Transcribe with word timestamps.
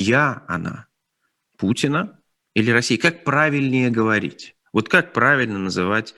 Я, 0.00 0.44
она. 0.48 0.86
Путина 1.58 2.18
или 2.54 2.70
России? 2.70 2.96
Как 2.96 3.22
правильнее 3.22 3.90
говорить? 3.90 4.56
Вот 4.72 4.88
как 4.88 5.12
правильно 5.12 5.58
называть 5.58 6.14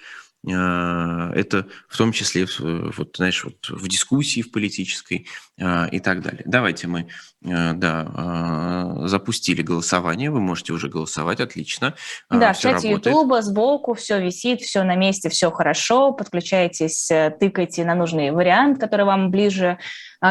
а, 0.50 1.30
это 1.34 1.66
в 1.88 1.96
том 1.96 2.10
числе, 2.12 2.46
вот, 2.58 3.16
знаешь, 3.16 3.44
вот 3.44 3.68
в 3.68 3.86
дискуссии 3.86 4.42
в 4.42 4.50
политической 4.50 5.28
а, 5.60 5.86
и 5.86 6.00
так 6.00 6.20
далее. 6.20 6.42
Давайте 6.46 6.88
мы 6.88 7.08
а, 7.44 7.72
да, 7.74 9.06
запустили 9.08 9.62
голосование, 9.62 10.30
вы 10.30 10.40
можете 10.40 10.72
уже 10.72 10.88
голосовать, 10.88 11.40
отлично. 11.40 11.94
Да, 12.28 12.52
в 12.52 12.60
чате 12.60 12.90
Ютуба 12.90 13.42
сбоку 13.42 13.94
все 13.94 14.20
висит, 14.20 14.62
все 14.62 14.82
на 14.82 14.96
месте, 14.96 15.28
все 15.28 15.50
хорошо, 15.50 16.12
подключайтесь, 16.12 17.10
э, 17.10 17.34
тыкайте 17.38 17.84
на 17.84 17.94
нужный 17.94 18.32
вариант, 18.32 18.80
который 18.80 19.06
вам 19.06 19.30
ближе 19.30 19.78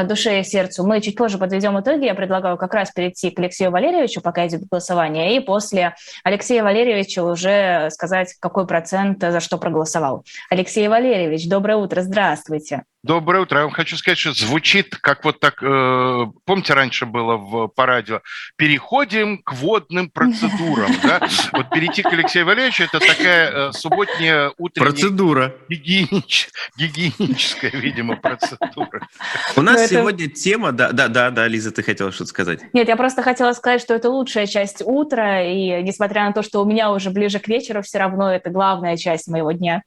душе 0.05 0.39
и 0.39 0.43
сердцу. 0.43 0.85
Мы 0.85 1.01
чуть 1.01 1.15
позже 1.15 1.37
подведем 1.37 1.79
итоги. 1.79 2.05
Я 2.05 2.15
предлагаю 2.15 2.57
как 2.57 2.73
раз 2.73 2.91
перейти 2.91 3.29
к 3.29 3.39
Алексею 3.39 3.71
Валерьевичу, 3.71 4.21
пока 4.21 4.47
идет 4.47 4.61
голосование, 4.69 5.35
и 5.35 5.39
после 5.39 5.95
Алексея 6.23 6.63
Валерьевича 6.63 7.23
уже 7.23 7.89
сказать, 7.91 8.35
какой 8.39 8.65
процент 8.65 9.21
за 9.21 9.39
что 9.39 9.57
проголосовал. 9.57 10.23
Алексей 10.49 10.87
Валерьевич, 10.87 11.47
доброе 11.47 11.77
утро, 11.77 12.01
здравствуйте. 12.01 12.83
Доброе 13.03 13.41
утро. 13.41 13.57
Я 13.57 13.63
вам 13.63 13.73
хочу 13.73 13.97
сказать, 13.97 14.19
что 14.19 14.31
звучит 14.33 14.95
как 14.95 15.25
вот 15.25 15.39
так, 15.39 15.63
э, 15.63 16.25
помните, 16.45 16.75
раньше 16.75 17.07
было 17.07 17.35
в, 17.35 17.67
по 17.69 17.87
радио, 17.87 18.21
переходим 18.57 19.39
к 19.41 19.53
водным 19.53 20.11
процедурам. 20.11 20.91
Да? 21.01 21.19
Вот 21.51 21.71
перейти 21.71 22.03
к 22.03 22.13
Алексею 22.13 22.45
Валерьевичу, 22.45 22.83
это 22.83 22.99
такая 22.99 23.69
э, 23.69 23.71
субботняя 23.71 24.53
утренняя... 24.59 24.91
Процедура. 24.91 25.55
Гигиенич, 25.67 26.49
гигиеническая, 26.77 27.71
видимо, 27.71 28.17
процедура. 28.17 29.07
У 29.55 29.61
нас 29.63 29.81
это... 29.81 29.95
сегодня 29.95 30.27
тема... 30.29 30.71
Да, 30.71 30.91
да, 30.91 31.07
да, 31.07 31.31
да, 31.31 31.47
Лиза, 31.47 31.71
ты 31.71 31.81
хотела 31.81 32.11
что-то 32.11 32.29
сказать. 32.29 32.59
Нет, 32.71 32.87
я 32.87 32.95
просто 32.97 33.23
хотела 33.23 33.53
сказать, 33.53 33.81
что 33.81 33.95
это 33.95 34.11
лучшая 34.11 34.45
часть 34.45 34.83
утра, 34.85 35.41
и 35.41 35.81
несмотря 35.81 36.25
на 36.25 36.33
то, 36.33 36.43
что 36.43 36.61
у 36.61 36.65
меня 36.65 36.91
уже 36.91 37.09
ближе 37.09 37.39
к 37.39 37.47
вечеру, 37.47 37.81
все 37.81 37.97
равно 37.97 38.31
это 38.31 38.51
главная 38.51 38.95
часть 38.95 39.27
моего 39.27 39.53
дня. 39.53 39.81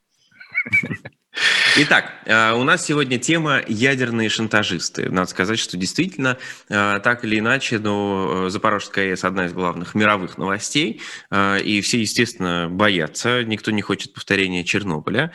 Итак, 1.77 2.13
э, 2.25 2.53
у 2.53 2.63
нас 2.63 2.87
сегодня 2.87 3.19
тема 3.19 3.61
ядерные 3.67 4.29
шантажисты. 4.29 5.11
Надо 5.11 5.29
сказать, 5.29 5.59
что 5.59 5.77
действительно, 5.77 6.39
э, 6.69 7.01
так 7.03 7.25
или 7.25 7.41
иначе, 7.41 7.81
но 7.81 8.47
э, 8.47 8.51
Запорожская 8.51 9.11
АЭС 9.11 9.25
одна 9.25 9.47
из 9.47 9.53
главных 9.53 9.97
мировых 9.97 10.39
новостей, 10.39 11.01
и 11.33 11.81
все, 11.83 12.01
естественно, 12.01 12.69
боятся, 12.71 13.43
никто 13.43 13.73
не 13.73 13.83
хочет 13.83 14.13
повторения 14.13 14.65
Чернобыля. 14.65 15.33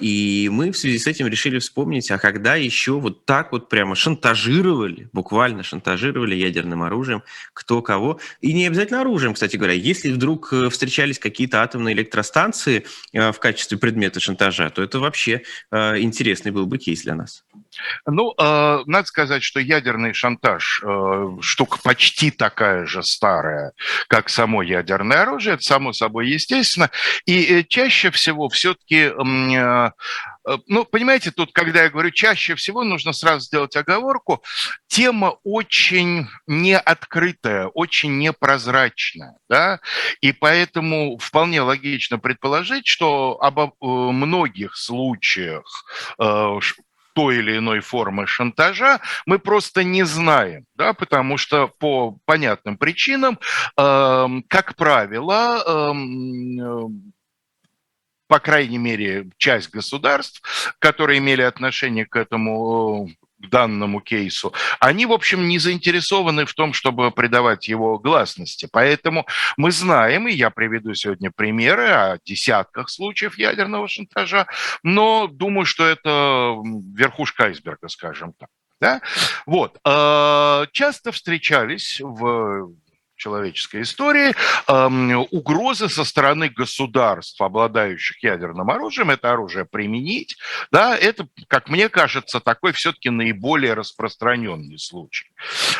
И 0.00 0.48
мы 0.52 0.70
в 0.70 0.76
связи 0.76 0.98
с 0.98 1.06
этим 1.06 1.26
решили 1.26 1.58
вспомнить, 1.58 2.10
а 2.10 2.18
когда 2.18 2.54
еще 2.54 2.92
вот 2.92 3.24
так 3.24 3.52
вот 3.52 3.68
прямо 3.68 3.94
шантажировали, 3.94 5.08
буквально 5.12 5.62
шантажировали 5.62 6.34
ядерным 6.34 6.82
оружием 6.82 7.22
кто 7.52 7.82
кого. 7.82 8.20
И 8.40 8.52
не 8.52 8.66
обязательно 8.66 9.00
оружием, 9.00 9.34
кстати 9.34 9.56
говоря. 9.56 9.74
Если 9.74 10.10
вдруг 10.12 10.52
встречались 10.70 11.18
какие-то 11.18 11.62
атомные 11.62 11.94
электростанции 11.94 12.84
в 13.12 13.34
качестве 13.34 13.78
предмета 13.78 14.20
шантажа, 14.20 14.70
то 14.70 14.82
это 14.82 14.99
вообще 15.00 15.42
э, 15.70 15.98
интересный 16.00 16.52
был 16.52 16.66
бы 16.66 16.78
кейс 16.78 17.02
для 17.02 17.14
нас. 17.14 17.44
Ну, 18.06 18.34
э, 18.38 18.78
надо 18.86 19.06
сказать, 19.06 19.42
что 19.42 19.60
ядерный 19.60 20.12
шантаж 20.12 20.82
э, 20.84 21.36
штука 21.40 21.78
почти 21.82 22.30
такая 22.30 22.86
же 22.86 23.02
старая, 23.02 23.72
как 24.08 24.28
само 24.28 24.62
ядерное 24.62 25.22
оружие, 25.22 25.54
это 25.54 25.62
само 25.62 25.92
собой 25.92 26.28
естественно. 26.28 26.90
И 27.26 27.42
э, 27.42 27.64
чаще 27.64 28.10
всего 28.10 28.48
все-таки 28.48 29.12
э, 29.12 29.90
ну, 30.66 30.84
понимаете, 30.84 31.30
тут, 31.30 31.52
когда 31.52 31.82
я 31.82 31.90
говорю 31.90 32.10
чаще 32.10 32.54
всего, 32.54 32.84
нужно 32.84 33.12
сразу 33.12 33.40
сделать 33.46 33.76
оговорку. 33.76 34.42
Тема 34.88 35.36
очень 35.44 36.28
неоткрытая, 36.46 37.66
очень 37.68 38.18
непрозрачная, 38.18 39.36
да, 39.48 39.80
и 40.20 40.32
поэтому 40.32 41.18
вполне 41.18 41.60
логично 41.60 42.18
предположить, 42.18 42.86
что 42.86 43.38
об 43.40 43.58
э, 43.58 43.70
многих 43.80 44.76
случаях 44.76 45.84
э, 46.18 46.58
той 47.14 47.38
или 47.38 47.58
иной 47.58 47.80
формы 47.80 48.26
шантажа 48.26 49.00
мы 49.26 49.38
просто 49.38 49.84
не 49.84 50.04
знаем, 50.04 50.64
да, 50.74 50.92
потому 50.92 51.36
что 51.36 51.68
по 51.78 52.16
понятным 52.24 52.76
причинам, 52.76 53.38
э, 53.76 54.26
как 54.48 54.76
правило, 54.76 55.62
э, 55.66 55.92
по 58.30 58.38
крайней 58.38 58.78
мере, 58.78 59.28
часть 59.38 59.70
государств, 59.70 60.40
которые 60.78 61.18
имели 61.18 61.42
отношение 61.42 62.06
к 62.06 62.14
этому 62.14 63.10
к 63.40 63.48
данному 63.48 64.00
кейсу, 64.00 64.54
они, 64.78 65.04
в 65.04 65.12
общем, 65.12 65.48
не 65.48 65.58
заинтересованы 65.58 66.44
в 66.44 66.54
том, 66.54 66.72
чтобы 66.72 67.10
придавать 67.10 67.66
его 67.66 67.98
гласности. 67.98 68.68
Поэтому 68.70 69.26
мы 69.56 69.72
знаем, 69.72 70.28
и 70.28 70.32
я 70.32 70.50
приведу 70.50 70.94
сегодня 70.94 71.32
примеры 71.34 71.88
о 71.88 72.18
десятках 72.24 72.88
случаев 72.88 73.36
ядерного 73.36 73.88
шантажа, 73.88 74.46
но 74.84 75.26
думаю, 75.26 75.64
что 75.64 75.84
это 75.84 76.54
верхушка 76.94 77.46
айсберга, 77.46 77.88
скажем 77.88 78.32
так. 78.38 78.48
Да? 78.80 79.00
Вот. 79.44 79.76
Э, 79.84 80.66
часто 80.70 81.10
встречались 81.10 82.00
в 82.00 82.70
человеческой 83.20 83.82
истории, 83.82 84.34
угрозы 85.30 85.88
со 85.88 86.04
стороны 86.04 86.48
государств, 86.48 87.40
обладающих 87.40 88.22
ядерным 88.22 88.70
оружием, 88.70 89.10
это 89.10 89.30
оружие 89.30 89.66
применить, 89.66 90.36
да, 90.72 90.96
это, 90.96 91.28
как 91.46 91.68
мне 91.68 91.88
кажется, 91.88 92.40
такой 92.40 92.72
все-таки 92.72 93.10
наиболее 93.10 93.74
распространенный 93.74 94.78
случай. 94.78 95.28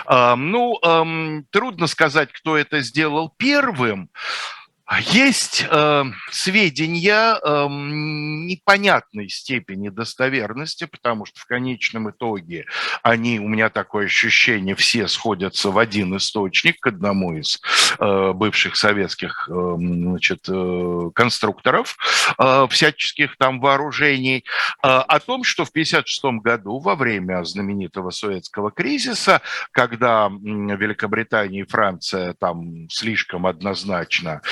Ну, 0.07 0.79
трудно 1.51 1.87
сказать, 1.87 2.31
кто 2.33 2.57
это 2.57 2.81
сделал 2.83 3.35
первым, 3.37 4.11
есть 4.99 5.65
э, 5.71 6.05
сведения 6.33 7.39
э, 7.41 7.67
непонятной 7.69 9.29
степени 9.29 9.89
достоверности, 9.89 10.87
потому 10.87 11.27
что 11.27 11.39
в 11.39 11.47
конечном 11.47 12.11
итоге 12.11 12.67
они, 13.03 13.39
у 13.39 13.47
меня 13.47 13.71
такое 13.71 14.07
ощущение, 14.07 14.75
все 14.75 15.07
сходятся 15.07 15.71
в 15.71 15.79
один 15.79 16.17
источник 16.17 16.81
к 16.81 16.89
одному 16.89 17.37
из 17.37 17.61
э, 18.01 18.33
бывших 18.33 18.75
советских 18.75 19.49
э, 19.49 19.75
значит, 19.79 20.49
э, 20.49 21.11
конструкторов 21.15 21.97
э, 22.39 22.67
всяческих 22.69 23.37
там 23.37 23.61
вооружений, 23.61 24.45
э, 24.83 24.89
о 24.89 25.21
том, 25.21 25.45
что 25.45 25.65
в 25.65 25.71
1956 25.71 26.43
году 26.43 26.81
во 26.81 26.97
время 26.97 27.45
знаменитого 27.45 28.11
советского 28.11 28.73
кризиса, 28.73 29.41
когда 29.71 30.29
Великобритания 30.29 31.61
и 31.61 31.69
Франция 31.69 32.35
там 32.41 32.89
слишком 32.91 33.47
однозначно 33.47 34.43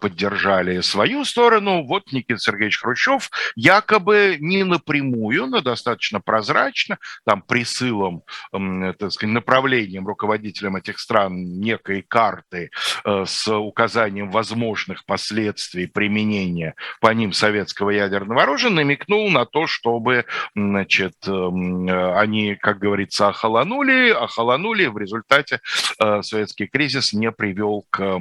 поддержали 0.00 0.80
свою 0.80 1.24
сторону. 1.24 1.84
Вот 1.84 2.12
Никита 2.12 2.38
Сергеевич 2.38 2.80
Хрущев 2.80 3.30
якобы 3.56 4.36
не 4.38 4.64
напрямую, 4.64 5.46
но 5.46 5.60
достаточно 5.60 6.20
прозрачно, 6.20 6.98
там 7.24 7.42
присылом, 7.42 8.22
так 8.50 9.12
сказать, 9.12 9.32
направлением 9.34 10.06
руководителям 10.06 10.76
этих 10.76 10.98
стран 10.98 11.60
некой 11.60 12.02
карты 12.02 12.70
э, 13.04 13.24
с 13.26 13.48
указанием 13.48 14.30
возможных 14.30 15.04
последствий 15.06 15.86
применения 15.86 16.74
по 17.00 17.12
ним 17.14 17.32
советского 17.32 17.90
ядерного 17.90 18.42
оружия, 18.42 18.70
намекнул 18.70 19.30
на 19.30 19.46
то, 19.46 19.66
чтобы 19.66 20.26
значит, 20.54 21.14
э, 21.26 22.12
они, 22.16 22.56
как 22.56 22.78
говорится, 22.78 23.28
охолонули, 23.28 24.10
охолонули, 24.10 24.86
в 24.86 24.98
результате 24.98 25.60
советский 25.98 26.66
кризис 26.66 27.12
не 27.12 27.30
привел 27.30 27.86
к 27.90 28.18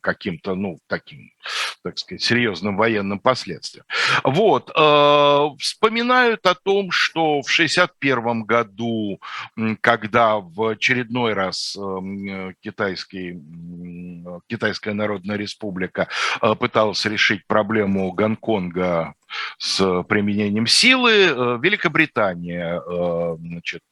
каким-то, 0.00 0.54
ну, 0.54 0.79
таким, 0.86 1.32
так 1.82 1.98
сказать, 1.98 2.22
серьезным 2.22 2.76
военным 2.76 3.18
последствиям. 3.18 3.86
Вот. 4.24 4.70
Э, 4.76 5.48
вспоминают 5.58 6.46
о 6.46 6.54
том, 6.54 6.90
что 6.90 7.42
в 7.42 7.50
1961 7.50 8.42
году, 8.42 9.20
когда 9.80 10.38
в 10.38 10.70
очередной 10.70 11.32
раз 11.32 11.76
э, 11.76 12.52
китайский, 12.60 13.40
Китайская 14.48 14.94
Народная 14.94 15.36
Республика 15.36 16.08
э, 16.42 16.54
пыталась 16.54 17.04
решить 17.04 17.46
проблему 17.46 18.12
Гонконга 18.12 19.14
с 19.58 20.02
применением 20.04 20.66
силы. 20.66 21.12
Э, 21.12 21.58
Великобритания 21.60 22.80
э, 22.80 23.36
значит, 23.40 23.82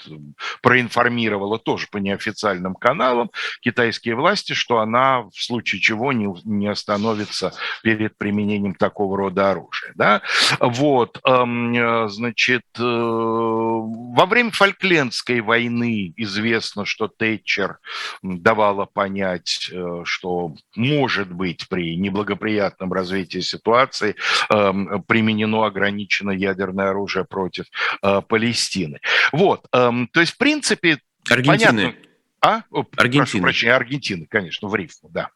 проинформировала 0.63 1.59
тоже 1.59 1.87
по 1.91 1.99
неофициальным 1.99 2.75
каналам 2.75 3.31
китайские 3.61 4.15
власти, 4.15 4.53
что 4.53 4.79
она 4.79 5.23
в 5.23 5.43
случае 5.43 5.81
чего 5.81 6.13
не, 6.13 6.29
не 6.45 6.67
остановится 6.67 7.53
перед 7.83 8.17
применением 8.17 8.75
такого 8.75 9.17
рода 9.17 9.51
оружия. 9.51 9.93
Да? 9.95 10.23
Вот, 10.61 11.21
эм, 11.25 11.75
э, 11.75 12.09
значит, 12.09 12.63
во 12.79 14.27
время 14.27 14.51
Фольклендской 14.51 15.41
войны 15.41 16.13
известно, 16.17 16.85
что 16.85 17.09
Тэтчер 17.09 17.79
давала 18.23 18.87
понять, 18.87 19.71
что 20.05 20.55
может 20.77 21.33
быть 21.33 21.69
при 21.69 21.97
неблагоприятном 21.97 22.93
развитии 22.93 23.41
ситуации 23.41 24.15
применение 24.49 25.28
применено 25.29 25.65
ограничено 25.65 26.31
ядерное 26.31 26.91
оружие 26.91 27.25
против 27.25 27.67
э, 28.03 28.23
Палестины. 28.29 29.01
Вот, 29.33 29.67
э, 29.73 29.91
то 30.13 30.21
есть, 30.21 30.33
в 30.33 30.39
принципе, 30.39 30.99
Аргентины. 31.31 31.59
Понятно, 31.59 32.08
А? 32.41 32.63
Аргентина. 32.97 33.25
Прошу 33.25 33.41
прощения, 33.41 33.75
Аргентина, 33.75 34.27
конечно, 34.29 34.69
в 34.69 34.75
рифму, 34.77 35.09
да. 35.11 35.31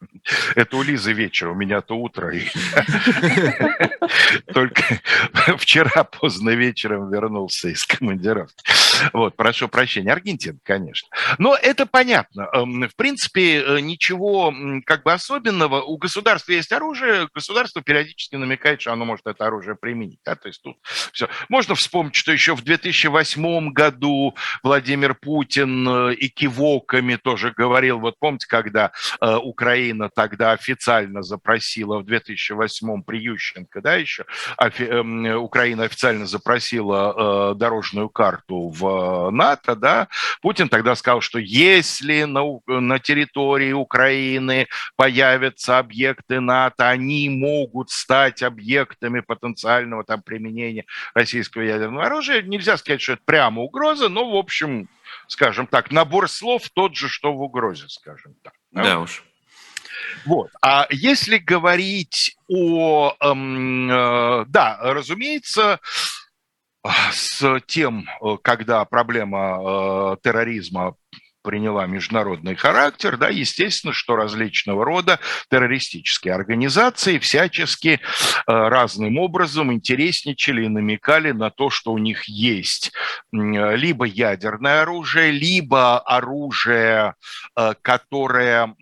Это 0.55 0.77
у 0.77 0.83
Лизы 0.83 1.13
вечер, 1.13 1.49
у 1.49 1.55
меня-то 1.55 1.97
утро. 1.97 2.33
Только 4.55 5.01
вчера 5.59 6.05
поздно 6.05 6.51
вечером 6.51 7.11
вернулся 7.11 7.69
из 7.71 7.85
командировки. 7.85 8.55
Вот, 9.13 9.37
прошу 9.37 9.69
прощения, 9.69 10.13
Аргентина, 10.13 10.59
конечно. 10.63 11.09
Но 11.39 11.57
это 11.57 11.87
понятно. 11.87 12.49
Эм, 12.53 12.89
в 12.89 12.95
принципе, 12.95 13.63
э, 13.63 13.81
ничего 13.81 14.55
как 14.87 15.03
бы 15.03 15.13
особенного. 15.13 15.83
У 15.83 15.97
государства 15.97 16.53
есть 16.53 16.71
оружие, 16.71 17.29
государство 17.35 17.83
периодически 17.83 18.37
намекает, 18.37 18.81
что 18.81 18.93
оно 18.93 19.05
может 19.05 19.27
это 19.27 19.47
оружие 19.47 19.75
применить. 19.75 20.21
Да? 20.25 20.37
То 20.37 20.49
есть 20.49 20.63
тут 20.63 20.77
все. 21.13 21.29
Можно 21.49 21.75
вспомнить, 21.75 22.15
что 22.15 22.31
еще 22.31 22.55
в 22.55 22.63
2008 22.63 23.73
году 23.73 24.37
Владимир 24.63 25.15
Путин 25.15 25.89
э, 25.89 26.15
и 26.15 26.29
кивоками 26.93 27.17
тоже 27.17 27.53
говорил, 27.57 27.99
вот 27.99 28.19
помните, 28.19 28.47
когда 28.49 28.93
э, 29.21 29.37
Украина 29.37 30.11
тогда 30.15 30.53
официально 30.53 31.23
запросила 31.23 31.99
в 31.99 32.05
2008 32.05 33.03
при 33.03 33.19
Ющенко, 33.19 33.81
да, 33.81 33.95
еще 33.95 34.25
офи, 34.57 34.83
э, 34.83 35.35
Украина 35.35 35.85
официально 35.85 36.27
запросила 36.27 37.53
э, 37.53 37.55
дорожную 37.57 38.09
карту 38.09 38.69
в 38.69 39.03
Э, 39.03 39.31
НАТО, 39.31 39.75
да, 39.75 40.09
Путин 40.41 40.69
тогда 40.69 40.95
сказал, 40.95 41.21
что 41.21 41.39
если 41.39 42.25
на, 42.25 42.43
на 42.67 42.99
территории 42.99 43.73
Украины 43.73 44.69
появятся 44.97 45.79
объекты 45.79 46.41
НАТО, 46.41 46.89
они 46.89 47.29
могут 47.29 47.91
стать 47.91 48.43
объектами 48.43 49.21
потенциального 49.21 50.05
там 50.05 50.23
применения 50.23 50.85
российского 51.15 51.63
ядерного 51.63 52.07
оружия. 52.07 52.43
Нельзя 52.43 52.77
сказать, 52.77 53.01
что 53.01 53.15
это 53.15 53.23
прямо 53.25 53.63
угроза, 53.63 54.09
но, 54.09 54.31
в 54.31 54.37
общем, 54.37 54.89
скажем 55.29 55.67
так, 55.67 55.91
набор 55.91 56.29
слов 56.29 56.69
тот 56.75 56.97
же, 56.97 57.09
что 57.09 57.33
в 57.33 57.43
угрозе, 57.43 57.89
скажем 57.89 58.35
так. 58.43 58.55
Да, 58.71 58.83
да 58.83 58.99
уж. 59.01 59.25
Вот. 60.25 60.51
А 60.61 60.87
если 60.91 61.39
говорить 61.39 62.37
о... 62.49 63.15
Эм, 63.21 63.91
э, 63.91 64.45
да, 64.49 64.79
разумеется, 64.81 65.81
с 67.13 67.61
тем, 67.67 68.09
э, 68.21 68.37
когда 68.43 68.85
проблема 68.85 69.59
э, 69.61 70.17
терроризма 70.23 70.97
приняла 71.43 71.87
международный 71.87 72.55
характер, 72.55 73.17
да, 73.17 73.29
естественно, 73.29 73.93
что 73.93 74.17
различного 74.17 74.85
рода 74.85 75.21
террористические 75.51 76.35
организации 76.35 77.19
всячески 77.19 77.99
э, 77.99 77.99
разным 78.47 79.19
образом 79.19 79.73
интересничали 79.73 80.65
и 80.65 80.69
намекали 80.69 81.33
на 81.33 81.51
то, 81.51 81.71
что 81.71 81.93
у 81.93 81.99
них 81.99 82.25
есть 82.25 82.93
либо 83.33 84.05
ядерное 84.05 84.83
оружие, 84.83 85.33
либо 85.33 85.99
оружие, 85.99 87.15
э, 87.57 87.75
которое 87.83 88.75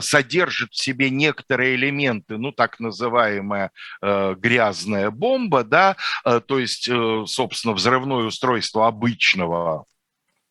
содержит 0.00 0.72
в 0.72 0.82
себе 0.82 1.10
некоторые 1.10 1.74
элементы, 1.76 2.38
ну, 2.38 2.52
так 2.52 2.78
называемая 2.80 3.70
э, 4.02 4.34
грязная 4.36 5.10
бомба, 5.10 5.64
да, 5.64 5.96
то 6.24 6.58
есть, 6.58 6.88
собственно, 7.26 7.74
взрывное 7.74 8.24
устройство 8.26 8.86
обычного 8.86 9.86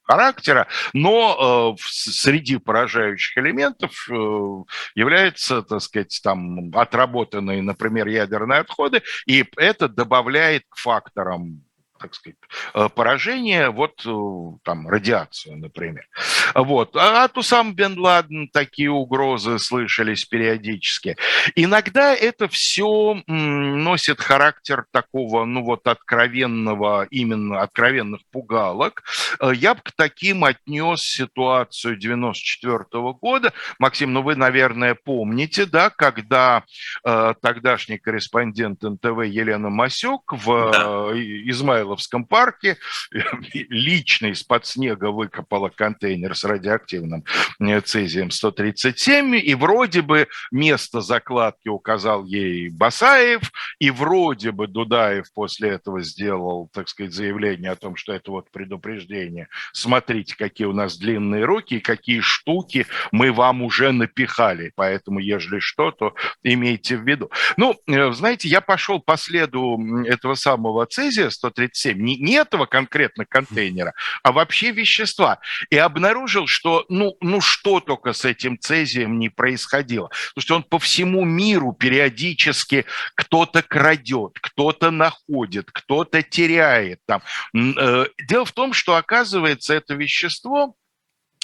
характера, 0.06 0.68
но 0.94 1.75
э, 1.78 1.81
среди 1.86 2.57
поражающих 2.57 3.38
элементов 3.38 4.07
э, 4.10 4.63
является, 4.96 5.62
так 5.62 5.81
сказать, 5.81 6.19
там 6.24 6.72
отработанные, 6.74 7.62
например, 7.62 8.07
ядерные 8.07 8.60
отходы, 8.60 9.02
и 9.25 9.46
это 9.57 9.90
добавляет 9.90 10.63
к 10.69 10.78
факторам 10.78 11.64
так 12.06 12.16
сказать, 12.16 12.38
э, 12.74 12.90
поражение, 12.94 13.69
вот 13.69 14.06
э, 14.06 14.57
там 14.63 14.88
радиацию, 14.88 15.57
например. 15.57 16.07
Вот. 16.54 16.96
А 16.96 17.24
от 17.24 17.38
Усам 17.38 17.74
Бен 17.74 17.98
Ладен 18.00 18.48
такие 18.48 18.92
угрозы 18.92 19.57
слышались 19.60 20.25
периодически. 20.25 21.18
Иногда 21.56 22.13
это 22.13 22.48
все 22.48 23.22
носит 23.28 24.22
характер 24.22 24.86
такого, 24.92 25.46
ну 25.46 25.63
вот, 25.63 25.88
откровенного, 25.88 27.07
именно 27.10 27.62
откровенных 27.62 28.22
пугалок. 28.31 29.04
Э, 29.40 29.52
я 29.54 29.74
бы 29.74 29.81
к 29.84 29.92
таким 29.92 30.44
отнес 30.44 31.02
ситуацию 31.02 31.98
94 31.98 32.86
года. 33.19 33.52
Максим, 33.80 34.13
ну 34.13 34.22
вы, 34.22 34.36
наверное, 34.36 34.96
помните, 34.96 35.66
да, 35.66 35.90
когда 35.90 36.63
э, 37.04 37.34
тогдашний 37.42 37.98
корреспондент 37.98 38.84
НТВ 38.84 39.24
Елена 39.25 39.69
Масек 39.69 40.22
в 40.31 40.72
да. 40.72 41.12
Измаилове 41.50 41.94
Михайловском 41.95 42.25
парке 42.25 42.77
лично 43.53 44.27
из-под 44.27 44.65
снега 44.65 45.12
выкопала 45.12 45.69
контейнер 45.69 46.36
с 46.36 46.44
радиоактивным 46.44 47.24
э, 47.59 47.80
цезием-137, 47.80 49.38
и 49.38 49.56
вроде 49.56 50.01
бы 50.01 50.27
место 50.51 51.01
закладки 51.01 51.69
указал 51.69 52.25
ей 52.25 52.69
Басаев, 52.69 53.51
и 53.80 53.92
вроде 53.92 54.51
бы 54.51 54.68
Дудаев 54.68 55.31
после 55.33 55.69
этого 55.69 56.01
сделал, 56.01 56.69
так 56.74 56.89
сказать, 56.89 57.13
заявление 57.13 57.71
о 57.71 57.75
том, 57.75 57.95
что 57.95 58.13
это 58.13 58.31
вот 58.31 58.51
предупреждение. 58.51 59.47
Смотрите, 59.71 60.36
какие 60.36 60.68
у 60.68 60.74
нас 60.74 60.97
длинные 60.97 61.45
руки 61.45 61.75
и 61.75 61.80
какие 61.80 62.19
штуки 62.19 62.88
мы 63.12 63.31
вам 63.31 63.62
уже 63.62 63.92
напихали, 63.92 64.71
поэтому, 64.75 65.19
ежели 65.19 65.59
что, 65.59 65.92
то 65.92 66.13
имейте 66.44 66.97
в 66.97 67.07
виду. 67.07 67.31
Ну, 67.57 67.75
э, 67.88 68.12
знаете, 68.12 68.50
я 68.50 68.59
пошел 68.62 69.00
по 69.00 69.18
следу 69.18 69.80
этого 70.06 70.36
самого 70.36 70.86
цезия 70.86 71.30
137, 71.30 71.84
27, 71.85 72.01
не, 72.01 72.17
не 72.17 72.33
этого 72.33 72.65
конкретно 72.65 73.25
контейнера, 73.25 73.93
а 74.23 74.31
вообще 74.31 74.71
вещества. 74.71 75.39
И 75.69 75.77
обнаружил, 75.77 76.47
что 76.47 76.85
ну, 76.89 77.15
ну 77.21 77.41
что 77.41 77.79
только 77.79 78.13
с 78.13 78.25
этим 78.25 78.59
цезием 78.59 79.19
не 79.19 79.29
происходило. 79.29 80.09
Потому 80.29 80.41
что 80.41 80.55
он 80.55 80.63
по 80.63 80.79
всему 80.79 81.23
миру 81.25 81.73
периодически 81.73 82.85
кто-то 83.15 83.61
крадет, 83.61 84.39
кто-то 84.41 84.91
находит, 84.91 85.69
кто-то 85.71 86.21
теряет. 86.23 86.99
Там. 87.05 87.21
Э, 87.55 88.05
дело 88.27 88.45
в 88.45 88.51
том, 88.51 88.73
что 88.73 88.95
оказывается 88.95 89.73
это 89.73 89.93
вещество 89.93 90.75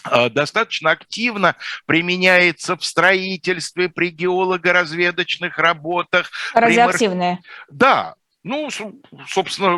э, 0.10 0.30
достаточно 0.30 0.92
активно 0.92 1.56
применяется 1.86 2.76
в 2.76 2.84
строительстве, 2.84 3.90
при 3.90 4.10
геолого-разведочных 4.10 5.58
работах. 5.58 6.32
Радиоактивное. 6.54 7.40
При... 7.68 7.76
Да, 7.78 8.16
ну, 8.44 8.70
собственно, 9.28 9.78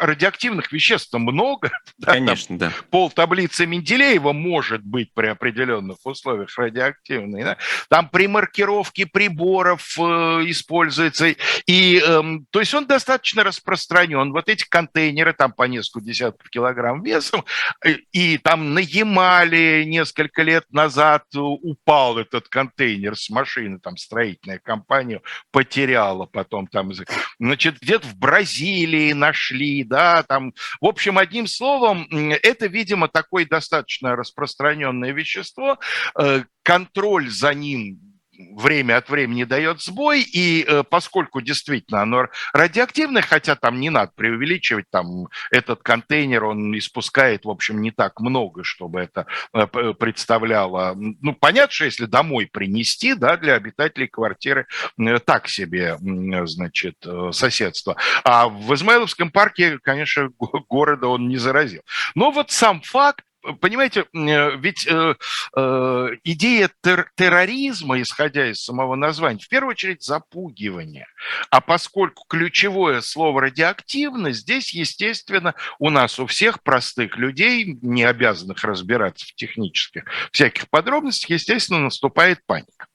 радиоактивных 0.00 0.72
веществ 0.72 1.14
много. 1.14 1.70
Конечно, 2.04 2.58
да. 2.58 2.72
Пол 2.90 3.10
таблицы 3.10 3.66
Менделеева 3.66 4.32
может 4.32 4.82
быть 4.82 5.12
при 5.14 5.28
определенных 5.28 5.96
условиях 6.04 6.56
радиоактивной. 6.58 7.44
Да? 7.44 7.56
Там 7.88 8.10
при 8.10 8.26
маркировке 8.26 9.06
приборов 9.06 9.98
э, 9.98 10.02
используется. 10.02 11.34
И, 11.66 12.02
э, 12.04 12.22
то 12.50 12.60
есть 12.60 12.74
он 12.74 12.86
достаточно 12.86 13.42
распространен. 13.42 14.32
Вот 14.32 14.50
эти 14.50 14.68
контейнеры, 14.68 15.32
там 15.32 15.52
по 15.52 15.62
несколько 15.62 16.04
десятков 16.04 16.50
килограмм 16.50 17.02
весом, 17.02 17.44
э, 17.84 17.94
и 18.12 18.36
там 18.36 18.74
на 18.74 18.80
Ямале 18.80 19.86
несколько 19.86 20.42
лет 20.42 20.64
назад 20.70 21.24
упал 21.34 22.18
этот 22.18 22.48
контейнер 22.48 23.16
с 23.16 23.30
машины, 23.30 23.78
там 23.78 23.96
строительная 23.96 24.58
компания 24.58 25.22
потеряла 25.50 26.26
потом 26.26 26.66
там, 26.66 26.92
значит, 27.38 27.78
где 27.80 27.93
где-то 27.94 28.08
в 28.08 28.16
Бразилии 28.16 29.12
нашли, 29.12 29.84
да, 29.84 30.22
там, 30.22 30.52
в 30.80 30.86
общем, 30.86 31.18
одним 31.18 31.46
словом, 31.46 32.08
это, 32.42 32.66
видимо, 32.66 33.08
такое 33.08 33.46
достаточно 33.46 34.16
распространенное 34.16 35.12
вещество, 35.12 35.78
э, 36.18 36.44
контроль 36.62 37.30
за 37.30 37.54
ним 37.54 38.13
время 38.38 38.96
от 38.96 39.08
времени 39.08 39.44
дает 39.44 39.80
сбой, 39.80 40.22
и 40.22 40.64
э, 40.66 40.82
поскольку 40.82 41.40
действительно 41.40 42.02
оно 42.02 42.26
радиоактивное, 42.52 43.22
хотя 43.22 43.56
там 43.56 43.80
не 43.80 43.90
надо 43.90 44.12
преувеличивать, 44.14 44.86
там 44.90 45.28
этот 45.50 45.82
контейнер, 45.82 46.44
он 46.44 46.76
испускает, 46.76 47.44
в 47.44 47.50
общем, 47.50 47.80
не 47.82 47.90
так 47.90 48.20
много, 48.20 48.64
чтобы 48.64 49.00
это 49.00 49.26
э, 49.52 49.66
представляло. 49.94 50.94
Ну, 50.96 51.34
понятно, 51.34 51.72
что 51.72 51.84
если 51.84 52.06
домой 52.06 52.48
принести, 52.50 53.14
да, 53.14 53.36
для 53.36 53.54
обитателей 53.54 54.08
квартиры 54.08 54.66
э, 54.98 55.18
так 55.18 55.48
себе, 55.48 55.98
значит, 56.46 56.96
э, 57.04 57.30
соседство. 57.32 57.96
А 58.24 58.48
в 58.48 58.74
Измайловском 58.74 59.30
парке, 59.30 59.78
конечно, 59.82 60.30
города 60.68 61.08
он 61.08 61.28
не 61.28 61.36
заразил. 61.36 61.82
Но 62.14 62.30
вот 62.30 62.50
сам 62.50 62.80
факт, 62.80 63.24
понимаете, 63.60 64.06
э, 64.12 64.56
ведь 64.56 64.86
э, 64.86 65.14
э, 65.56 66.08
идея 66.24 66.70
тер 66.82 67.10
терроризма, 67.16 68.00
исходя 68.00 68.50
из 68.50 68.62
самого 68.62 68.94
названия, 68.94 69.40
в 69.40 69.48
первую 69.48 69.72
очередь 69.72 70.02
запугивание. 70.02 71.06
А 71.50 71.60
поскольку 71.60 72.24
ключевое 72.28 73.00
слово 73.00 73.42
радиоактивность, 73.42 74.40
здесь, 74.40 74.74
естественно, 74.74 75.54
у 75.78 75.90
нас 75.90 76.18
у 76.18 76.26
всех 76.26 76.62
простых 76.62 77.16
людей, 77.16 77.78
не 77.82 78.04
обязанных 78.04 78.62
разбираться 78.64 79.26
в 79.26 79.34
технических 79.34 80.04
всяких 80.32 80.68
подробностях, 80.70 81.30
естественно, 81.30 81.80
наступает 81.80 82.44
паника. 82.46 82.86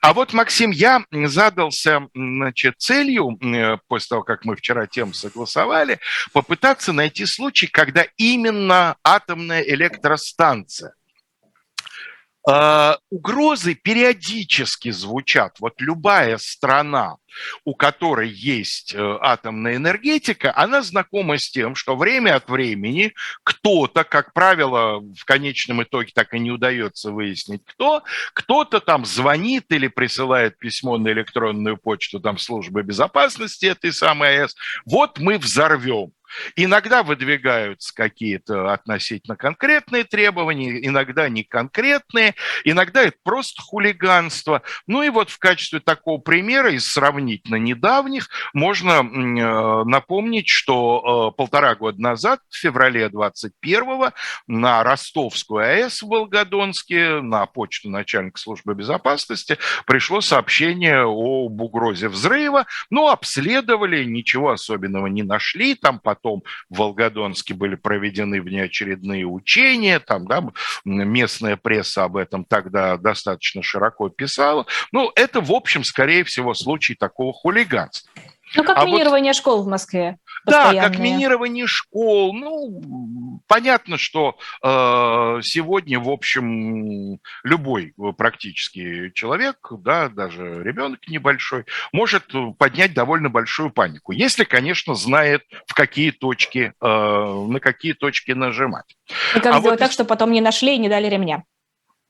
А 0.00 0.12
вот, 0.12 0.32
Максим, 0.32 0.70
я 0.70 1.04
задался 1.10 2.08
значит, 2.14 2.74
целью, 2.78 3.38
э, 3.42 3.78
после 3.88 4.08
того, 4.08 4.22
как 4.22 4.44
мы 4.44 4.56
вчера 4.56 4.86
тему 4.86 5.12
согласовали, 5.12 5.98
попытаться 6.32 6.92
найти 6.92 7.26
случай, 7.26 7.66
когда 7.66 8.06
именно 8.16 8.96
атомная 9.04 9.62
электростанция 9.62 10.94
угрозы 13.10 13.74
периодически 13.74 14.90
звучат. 14.90 15.56
Вот 15.60 15.74
любая 15.80 16.38
страна, 16.38 17.16
у 17.64 17.74
которой 17.74 18.28
есть 18.30 18.94
э, 18.94 19.18
атомная 19.20 19.76
энергетика, 19.76 20.52
она 20.56 20.82
знакома 20.82 21.38
с 21.38 21.50
тем, 21.50 21.74
что 21.74 21.96
время 21.96 22.36
от 22.36 22.48
времени 22.48 23.12
кто-то, 23.44 24.04
как 24.04 24.32
правило, 24.32 25.00
в 25.00 25.24
конечном 25.24 25.82
итоге 25.82 26.12
так 26.14 26.34
и 26.34 26.38
не 26.38 26.50
удается 26.50 27.12
выяснить, 27.12 27.62
кто, 27.66 28.02
кто-то 28.32 28.80
там 28.80 29.04
звонит 29.04 29.66
или 29.70 29.88
присылает 29.88 30.58
письмо 30.58 30.98
на 30.98 31.08
электронную 31.08 31.76
почту 31.76 32.20
там 32.20 32.38
службы 32.38 32.82
безопасности 32.82 33.66
этой 33.66 33.92
самой 33.92 34.40
АЭС. 34.40 34.56
Вот 34.86 35.18
мы 35.18 35.38
взорвем. 35.38 36.12
Иногда 36.56 37.02
выдвигаются 37.02 37.94
какие-то 37.94 38.72
относительно 38.72 39.36
конкретные 39.36 40.04
требования, 40.04 40.84
иногда 40.86 41.28
не 41.28 41.44
конкретные, 41.44 42.34
иногда 42.64 43.02
это 43.02 43.16
просто 43.22 43.62
хулиганство. 43.62 44.62
Ну 44.86 45.02
и 45.02 45.08
вот 45.08 45.30
в 45.30 45.38
качестве 45.38 45.80
такого 45.80 46.18
примера 46.18 46.72
из 46.72 46.86
сравнительно 46.86 47.56
недавних 47.56 48.28
можно 48.52 49.00
э, 49.00 49.84
напомнить, 49.84 50.48
что 50.48 51.32
э, 51.32 51.36
полтора 51.36 51.74
года 51.74 52.00
назад, 52.00 52.40
в 52.48 52.56
феврале 52.56 53.06
21-го, 53.06 54.12
на 54.46 54.82
Ростовскую 54.82 55.64
АЭС 55.64 56.02
в 56.02 56.08
Волгодонске, 56.08 57.20
на 57.20 57.46
почту 57.46 57.90
начальника 57.90 58.38
службы 58.38 58.74
безопасности 58.74 59.58
пришло 59.86 60.20
сообщение 60.20 61.02
об 61.02 61.60
угрозе 61.60 62.08
взрыва. 62.08 62.66
Ну, 62.90 63.08
обследовали, 63.08 64.04
ничего 64.04 64.50
особенного 64.50 65.06
не 65.06 65.22
нашли, 65.22 65.74
там 65.74 65.98
потом 65.98 66.19
потом 66.20 66.42
в 66.68 66.78
Волгодонске 66.78 67.54
были 67.54 67.74
проведены 67.74 68.40
внеочередные 68.40 69.26
учения, 69.26 69.98
там, 69.98 70.26
да, 70.26 70.44
местная 70.84 71.56
пресса 71.56 72.04
об 72.04 72.16
этом 72.16 72.44
тогда 72.44 72.96
достаточно 72.96 73.62
широко 73.62 74.08
писала. 74.08 74.66
Ну, 74.92 75.10
это, 75.14 75.40
в 75.40 75.52
общем, 75.52 75.84
скорее 75.84 76.24
всего, 76.24 76.54
случай 76.54 76.94
такого 76.94 77.32
хулиганства. 77.32 78.10
Ну, 78.54 78.64
как 78.64 78.78
а 78.78 78.84
минирование 78.84 79.30
вот, 79.30 79.36
школ 79.36 79.62
в 79.62 79.68
Москве. 79.68 80.18
Да, 80.44 80.72
как 80.74 80.98
минирование 80.98 81.66
школ. 81.66 82.34
Ну, 82.34 83.40
понятно, 83.46 83.96
что 83.96 84.36
э, 84.62 84.68
сегодня, 85.42 86.00
в 86.00 86.08
общем, 86.08 87.20
любой 87.44 87.94
практически 88.16 89.10
человек, 89.14 89.58
да, 89.70 90.08
даже 90.08 90.62
ребенок 90.62 91.06
небольшой, 91.08 91.64
может 91.92 92.24
поднять 92.58 92.94
довольно 92.94 93.28
большую 93.30 93.70
панику, 93.70 94.12
если, 94.12 94.44
конечно, 94.44 94.94
знает, 94.94 95.42
в 95.66 95.74
какие 95.74 96.10
точки, 96.10 96.72
э, 96.80 96.86
на 96.86 97.60
какие 97.60 97.92
точки 97.92 98.32
нажимать. 98.32 98.96
И 99.34 99.40
как 99.40 99.54
а 99.54 99.60
сделать 99.60 99.64
вот... 99.64 99.78
так, 99.78 99.92
чтобы 99.92 100.08
потом 100.08 100.32
не 100.32 100.40
нашли 100.40 100.74
и 100.74 100.78
не 100.78 100.88
дали 100.88 101.08
ремня? 101.08 101.44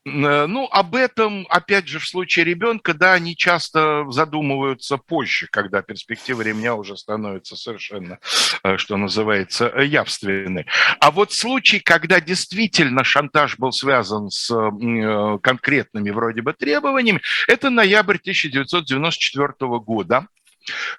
Э, 0.03 0.47
ну, 0.47 0.67
об 0.71 0.95
этом, 0.95 1.45
опять 1.49 1.87
же, 1.87 1.99
в 1.99 2.07
случае 2.07 2.45
ребенка, 2.45 2.93
да, 2.93 3.13
они 3.13 3.35
часто 3.35 4.05
задумываются 4.09 4.97
позже, 4.97 5.47
когда 5.51 5.81
перспектива 5.81 6.41
ремня 6.41 6.75
уже 6.75 6.97
становится 6.97 7.55
совершенно, 7.55 8.19
э, 8.63 8.77
что 8.77 8.97
называется, 8.97 9.67
явственной. 9.79 10.65
А 10.99 11.11
вот 11.11 11.33
случай, 11.33 11.79
когда 11.79 12.19
действительно 12.19 13.03
шантаж 13.03 13.59
был 13.59 13.71
связан 13.71 14.31
с 14.31 14.51
э, 14.51 15.39
конкретными 15.41 16.09
вроде 16.09 16.41
бы 16.41 16.53
требованиями, 16.53 17.21
это 17.47 17.69
ноябрь 17.69 18.17
1994 18.17 19.53
года, 19.79 20.27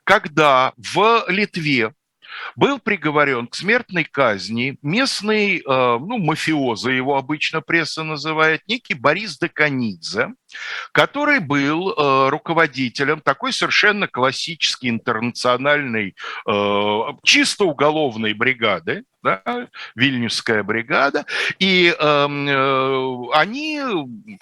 когда 0.05 0.73
в 0.77 1.25
Литве 1.29 1.93
был 2.57 2.79
приговорен 2.79 3.47
к 3.47 3.55
смертной 3.55 4.05
казни. 4.05 4.79
Местный, 4.83 5.59
э, 5.59 5.63
ну, 5.67 6.19
мафиоза 6.19 6.91
его 6.91 7.17
обычно 7.17 7.61
пресса 7.61 8.03
называет, 8.03 8.63
некий 8.67 8.95
Борис 8.95 9.39
Деканидзе, 9.39 10.35
который 10.93 11.41
был 11.41 11.93
э, 11.93 12.29
руководителем 12.29 13.21
такой 13.21 13.53
совершенно 13.53 14.09
классической 14.09 14.91
интернациональной, 14.91 16.15
э, 16.47 17.01
чисто 17.25 17.65
уголовной 17.65 18.35
бригады, 18.35 19.05
да, 19.23 19.69
Вильнюсская 19.95 20.63
бригада, 20.63 21.25
и 21.59 21.95
эм, 21.99 22.49
э, 22.49 23.31
они 23.35 23.81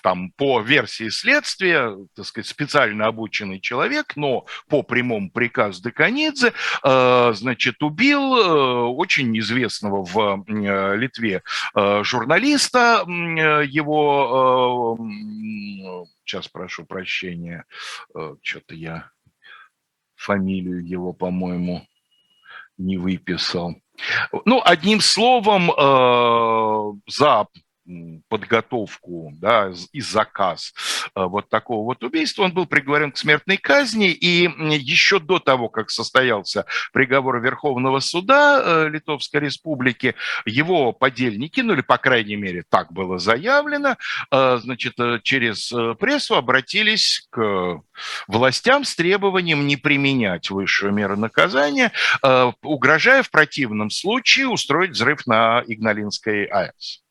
там 0.02 0.32
по 0.36 0.60
версии 0.60 1.10
следствия, 1.10 1.96
так 2.16 2.26
сказать, 2.26 2.48
специально 2.48 3.06
обученный 3.06 3.60
человек, 3.60 4.16
но 4.16 4.46
по 4.68 4.82
прямому 4.82 5.30
приказу 5.30 5.82
Деканидзе, 5.82 6.52
э, 6.82 7.32
значит, 7.34 7.82
убил 7.82 8.36
э, 8.36 8.84
очень 8.86 9.38
известного 9.38 10.04
в 10.04 10.44
э, 10.48 10.96
Литве 10.96 11.42
э, 11.74 12.02
журналиста, 12.02 13.04
э, 13.06 13.64
его, 13.66 14.96
э, 14.98 15.99
сейчас 16.24 16.48
прошу 16.48 16.84
прощения, 16.84 17.64
э, 18.14 18.34
что-то 18.42 18.74
я 18.74 19.10
фамилию 20.14 20.86
его, 20.86 21.12
по-моему, 21.12 21.86
не 22.76 22.98
выписал. 22.98 23.74
Ну, 24.44 24.62
одним 24.64 25.00
словом, 25.00 25.70
э, 25.70 27.00
за 27.06 27.46
подготовку 28.28 29.32
да, 29.34 29.72
и 29.92 30.00
заказ 30.00 30.72
э, 31.14 31.24
вот 31.24 31.48
такого 31.48 31.84
вот 31.84 32.02
убийства, 32.02 32.44
он 32.44 32.52
был 32.52 32.66
приговорен 32.66 33.12
к 33.12 33.18
смертной 33.18 33.56
казни, 33.56 34.10
и 34.10 34.48
еще 34.76 35.18
до 35.18 35.38
того, 35.38 35.68
как 35.68 35.90
состоялся 35.90 36.66
приговор 36.92 37.40
Верховного 37.40 38.00
суда 38.00 38.62
э, 38.62 38.88
Литовской 38.88 39.40
Республики, 39.40 40.14
его 40.44 40.92
подельники, 40.92 41.60
ну 41.60 41.74
или, 41.74 41.82
по 41.82 41.98
крайней 41.98 42.36
мере, 42.36 42.64
так 42.68 42.92
было 42.92 43.18
заявлено, 43.18 43.96
э, 44.30 44.58
значит, 44.62 44.94
через 45.22 45.72
прессу 45.98 46.36
обратились 46.36 47.26
к 47.30 47.80
властям 48.26 48.84
с 48.84 48.94
требованием 48.94 49.66
не 49.66 49.76
применять 49.76 50.50
высшую 50.50 50.92
меру 50.92 51.16
наказания, 51.16 51.92
угрожая 52.62 53.22
в 53.22 53.30
противном 53.30 53.90
случае 53.90 54.48
устроить 54.48 54.92
взрыв 54.92 55.26
на 55.26 55.62
Игналинской 55.66 56.44
АЭС. 56.44 57.02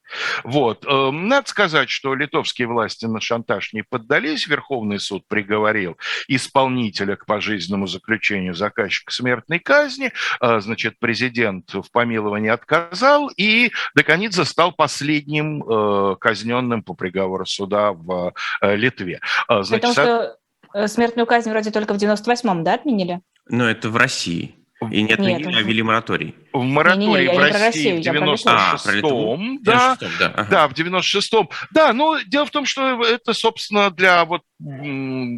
Вот. 0.44 0.86
Эм, 0.86 1.28
надо 1.28 1.50
сказать, 1.50 1.90
что 1.90 2.16
литовские 2.16 2.68
власти 2.68 3.06
на 3.06 3.20
шантаж 3.20 3.74
не 3.74 3.84
поддались. 3.84 4.48
Верховный 4.48 5.00
суд 5.00 5.24
приговорил 5.28 5.98
исполнителя 6.28 7.16
к 7.16 7.26
пожизненному 7.26 7.88
заключению 7.88 8.54
заказчика 8.54 9.12
смертной 9.12 9.60
казни. 9.60 10.12
Э, 10.42 10.60
значит, 10.60 11.00
президент 11.00 11.74
в 11.74 11.92
помиловании 11.92 12.50
отказал, 12.50 13.30
и 13.36 13.72
Деканидзе 13.96 14.46
стал 14.46 14.72
последним 14.72 15.64
э, 15.64 16.16
казненным 16.20 16.84
по 16.84 16.94
приговору 16.94 17.46
суда 17.46 17.94
в 17.94 18.34
э, 18.62 18.76
Литве. 18.76 19.20
Значит, 19.48 19.72
Потому 19.72 19.94
что 19.94 20.88
смертную 20.88 21.26
казнь 21.26 21.50
вроде 21.50 21.72
только 21.72 21.94
в 21.94 21.98
98-м, 21.98 22.64
да, 22.64 22.74
отменили? 22.76 23.22
Ну, 23.48 23.66
это 23.66 23.90
в 23.90 23.98
России. 23.98 24.59
И 24.92 25.02
не 25.02 25.12
отменили, 25.12 25.48
Нет, 25.48 25.56
а 25.58 25.62
ввели 25.62 25.84
мораторий. 25.84 26.36
В 26.54 26.64
моратории 26.64 27.26
не, 27.26 27.32
не, 27.32 27.34
не, 27.34 27.38
в 27.38 27.52
России 27.52 28.02
в 28.02 28.06
96-м. 28.06 29.60
Да, 29.62 29.98
да, 30.18 30.28
ага. 30.28 30.48
да, 30.50 30.68
в 30.70 30.72
96-м. 30.72 31.50
Да, 31.72 31.92
но 31.92 32.18
дело 32.26 32.46
в 32.46 32.52
том, 32.52 32.66
что 32.66 33.04
это, 33.04 33.34
собственно, 33.34 33.92
для 33.92 34.24
вот 34.24 34.42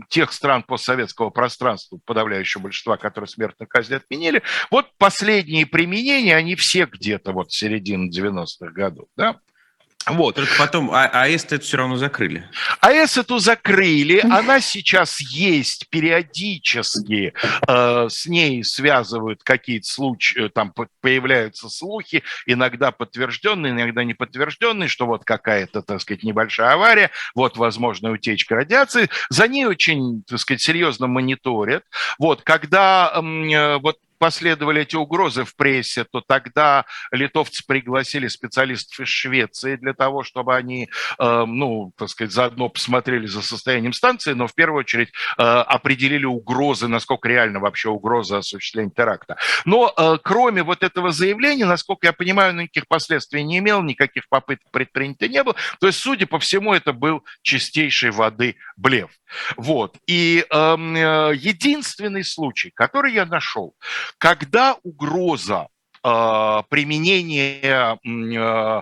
тех 0.09 0.31
стран 0.31 0.61
постсоветского 0.61 1.31
пространства, 1.31 1.99
подавляющего 2.05 2.61
большинства, 2.61 2.97
которые 2.97 3.27
смертную 3.27 3.67
казнь 3.67 3.95
отменили, 3.95 4.43
вот 4.69 4.87
последние 4.99 5.65
применения, 5.65 6.35
они 6.35 6.55
все 6.55 6.85
где-то 6.85 7.31
вот 7.31 7.51
середины 7.51 8.09
90-х 8.09 8.71
годов, 8.71 9.07
да? 9.17 9.37
Вот. 10.07 10.35
Только 10.35 10.53
потом 10.57 10.91
а, 10.91 11.05
АЭС 11.05 11.45
это 11.45 11.59
все 11.59 11.77
равно 11.77 11.95
закрыли. 11.95 12.49
АЭС 12.79 13.17
эту 13.17 13.39
закрыли, 13.39 14.19
она 14.23 14.59
сейчас 14.59 15.19
есть 15.19 15.89
периодически, 15.89 17.33
э, 17.67 18.07
с 18.09 18.25
ней 18.25 18.63
связывают 18.63 19.43
какие-то 19.43 19.87
случаи, 19.87 20.45
э, 20.45 20.49
там 20.49 20.73
появляются 21.01 21.69
слухи, 21.69 22.23
иногда 22.45 22.91
подтвержденные, 22.91 23.73
иногда 23.73 24.03
не 24.03 24.13
подтвержденные, 24.13 24.89
что 24.89 25.05
вот 25.05 25.23
какая-то, 25.23 25.81
так 25.81 26.01
сказать, 26.01 26.23
небольшая 26.23 26.73
авария, 26.73 27.11
вот 27.35 27.57
возможная 27.57 28.11
утечка 28.11 28.55
радиации, 28.55 29.09
за 29.29 29.47
ней 29.47 29.65
очень, 29.65 30.23
так 30.23 30.39
сказать, 30.39 30.61
серьезно 30.61 31.07
мониторят. 31.07 31.83
Вот, 32.17 32.41
когда 32.41 33.11
э, 33.13 33.77
вот 33.77 33.97
последовали 34.21 34.83
эти 34.83 34.95
угрозы 34.95 35.45
в 35.45 35.55
прессе, 35.55 36.03
то 36.03 36.21
тогда 36.21 36.85
литовцы 37.11 37.63
пригласили 37.65 38.27
специалистов 38.27 38.99
из 38.99 39.07
Швеции 39.07 39.77
для 39.77 39.95
того, 39.95 40.21
чтобы 40.21 40.55
они, 40.55 40.89
э, 41.17 41.45
ну, 41.47 41.91
так 41.97 42.07
сказать, 42.07 42.31
заодно 42.31 42.69
посмотрели 42.69 43.25
за 43.25 43.41
состоянием 43.41 43.93
станции, 43.93 44.33
но 44.33 44.45
в 44.45 44.53
первую 44.53 44.81
очередь 44.81 45.09
э, 45.39 45.41
определили 45.41 46.25
угрозы, 46.25 46.87
насколько 46.87 47.27
реально 47.27 47.61
вообще 47.61 47.89
угроза 47.89 48.37
осуществления 48.37 48.91
теракта. 48.95 49.37
Но 49.65 49.91
э, 49.97 50.19
кроме 50.23 50.61
вот 50.61 50.83
этого 50.83 51.11
заявления, 51.11 51.65
насколько 51.65 52.05
я 52.05 52.13
понимаю, 52.13 52.53
никаких 52.53 52.87
последствий 52.87 53.43
не 53.43 53.57
имел, 53.57 53.81
никаких 53.81 54.29
попыток 54.29 54.69
предпринято 54.71 55.27
не 55.27 55.43
было. 55.43 55.55
То 55.79 55.87
есть, 55.87 55.97
судя 55.97 56.27
по 56.27 56.37
всему, 56.37 56.75
это 56.75 56.93
был 56.93 57.23
чистейшей 57.41 58.11
воды 58.11 58.55
блеф. 58.77 59.09
Вот. 59.57 59.97
И 60.05 60.45
эм, 60.51 60.95
э, 60.95 61.33
единственный 61.35 62.23
случай, 62.23 62.69
который 62.75 63.13
я 63.13 63.25
нашел, 63.25 63.73
когда 64.17 64.77
угроза 64.83 65.67
э, 66.03 66.63
применения 66.69 67.97
э, 68.03 68.81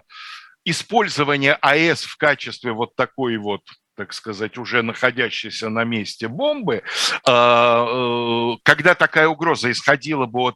использование 0.66 1.54
АЭС 1.54 2.04
в 2.04 2.18
качестве 2.18 2.72
вот 2.74 2.96
такой 2.96 3.38
вот 3.38 3.62
так 4.00 4.14
сказать, 4.14 4.58
уже 4.58 4.82
находящейся 4.82 5.68
на 5.68 5.84
месте 5.84 6.30
бомбы, 6.30 6.84
а, 7.26 8.54
э, 8.54 8.58
когда 8.64 8.96
такая 8.96 9.28
угроза 9.28 9.70
исходила 9.70 10.26
бы 10.26 10.40
от 10.40 10.56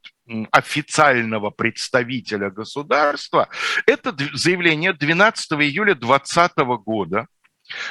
официального 0.52 1.50
представителя 1.50 2.50
государства, 2.50 3.50
это 3.86 4.16
заявление 4.32 4.94
12 4.94 5.52
июля 5.62 5.94
2020 5.94 6.58
года 6.86 7.28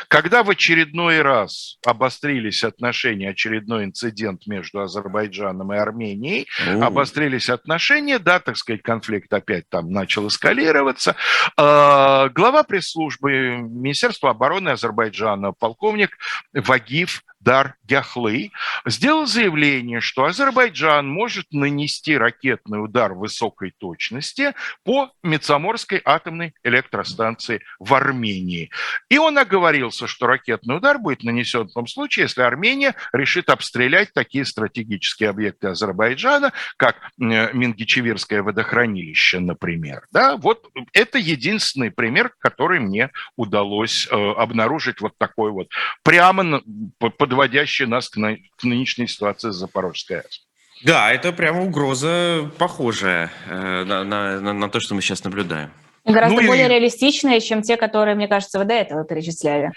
когда 0.08 0.42
в 0.42 0.50
очередной 0.50 1.22
раз 1.22 1.78
обострились 1.84 2.64
отношения, 2.64 3.30
очередной 3.30 3.84
инцидент 3.84 4.46
между 4.46 4.80
Азербайджаном 4.80 5.72
и 5.72 5.76
Арменией, 5.76 6.46
О. 6.66 6.86
обострились 6.86 7.48
отношения, 7.48 8.18
да, 8.18 8.40
так 8.40 8.56
сказать, 8.56 8.82
конфликт 8.82 9.32
опять 9.32 9.68
там 9.68 9.90
начал 9.90 10.28
эскалироваться, 10.28 11.16
а, 11.56 12.28
глава 12.28 12.62
пресс-службы 12.62 13.58
Министерства 13.58 14.30
обороны 14.30 14.70
Азербайджана, 14.70 15.52
полковник 15.52 16.18
Вагиф 16.52 17.22
Дар 17.42 17.74
Яхлы, 17.88 18.52
сделал 18.86 19.26
заявление, 19.26 20.00
что 20.00 20.24
Азербайджан 20.24 21.08
может 21.08 21.46
нанести 21.50 22.16
ракетный 22.16 22.82
удар 22.82 23.14
высокой 23.14 23.72
точности 23.76 24.54
по 24.84 25.10
Мецаморской 25.24 26.00
атомной 26.04 26.54
электростанции 26.62 27.62
в 27.80 27.92
Армении. 27.94 28.70
И 29.08 29.18
он 29.18 29.38
оговорился, 29.72 30.06
что 30.06 30.26
ракетный 30.26 30.76
удар 30.76 30.98
будет 30.98 31.22
нанесен 31.22 31.68
в 31.68 31.72
том 31.72 31.86
случае, 31.86 32.24
если 32.24 32.42
Армения 32.42 32.94
решит 33.12 33.48
обстрелять 33.48 34.12
такие 34.12 34.44
стратегические 34.44 35.30
объекты 35.30 35.68
Азербайджана, 35.68 36.52
как 36.76 36.96
Мингичевирское 37.16 38.42
водохранилище, 38.42 39.40
например. 39.40 40.06
Да, 40.10 40.36
вот 40.36 40.68
это 40.92 41.18
единственный 41.18 41.90
пример, 41.90 42.32
который 42.38 42.80
мне 42.80 43.10
удалось 43.36 44.06
э, 44.10 44.14
обнаружить 44.14 45.00
вот 45.00 45.16
такой 45.18 45.50
вот 45.50 45.68
прямо 46.02 46.62
под 46.98 47.16
подводящие 47.16 47.88
нас 47.88 48.08
к, 48.08 48.16
на, 48.16 48.36
нынешней 48.62 49.06
ситуации 49.06 49.50
с 49.50 49.54
Запорожской 49.54 50.18
АЭС. 50.18 50.42
Да, 50.84 51.12
это 51.12 51.32
прямо 51.32 51.62
угроза 51.62 52.50
похожая 52.58 53.30
э, 53.46 53.84
на, 53.84 54.04
на, 54.04 54.40
на 54.52 54.68
то, 54.68 54.80
что 54.80 54.94
мы 54.94 55.00
сейчас 55.00 55.24
наблюдаем. 55.24 55.70
Гораздо 56.04 56.40
ну, 56.40 56.46
более 56.48 56.66
и... 56.66 56.68
реалистичные, 56.68 57.40
чем 57.40 57.62
те, 57.62 57.76
которые, 57.76 58.14
мне 58.14 58.28
кажется, 58.28 58.58
вы 58.58 58.64
до 58.64 58.74
этого 58.74 59.04
перечисляли. 59.04 59.72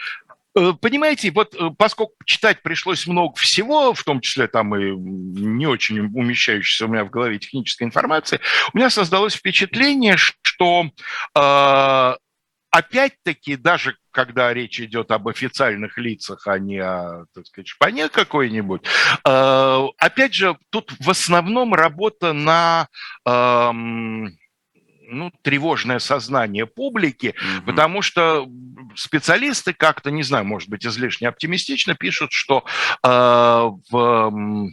Э, 0.56 0.74
понимаете, 0.80 1.32
вот 1.32 1.54
э, 1.54 1.70
поскольку 1.78 2.14
читать 2.26 2.62
пришлось 2.64 3.08
много 3.08 3.36
всего, 3.36 3.94
в 3.94 4.04
том 4.04 4.22
числе 4.22 4.48
там 4.48 4.76
и 4.76 4.96
не 4.96 5.68
очень 5.68 6.00
умещающейся 6.00 6.86
у 6.86 6.88
меня 6.88 7.04
в 7.04 7.10
голове 7.10 7.38
технической 7.40 7.86
информации, 7.86 8.40
у 8.74 8.78
меня 8.78 8.90
создалось 8.90 9.36
впечатление, 9.36 10.16
что 10.18 10.90
э, 11.36 12.16
опять-таки, 12.72 13.58
даже 13.58 13.98
когда 14.12 14.54
речь 14.54 14.80
идет 14.80 15.12
об 15.12 15.28
официальных 15.28 15.98
лицах, 15.98 16.48
а 16.48 16.58
не 16.58 16.80
о, 16.80 17.26
так 17.34 17.46
сказать, 17.48 17.68
шпане 17.68 18.08
какой-нибудь, 18.08 18.82
э, 19.26 19.88
опять 19.98 20.34
же, 20.34 20.58
тут 20.70 20.92
в 21.00 21.10
основном 21.10 21.74
работа 21.74 22.32
на... 22.32 22.88
Э, 23.28 23.72
ну, 25.08 25.32
тревожное 25.42 26.00
сознание 26.00 26.66
публики, 26.66 27.36
mm-hmm. 27.36 27.66
потому 27.66 28.02
что 28.02 28.48
специалисты 28.96 29.74
как-то, 29.74 30.12
не 30.12 30.24
знаю, 30.24 30.46
может 30.46 30.70
быть, 30.70 30.86
излишне 30.86 31.28
оптимистично 31.28 31.96
пишут, 31.96 32.32
что 32.32 32.64
э, 33.04 33.10
в 33.92 34.72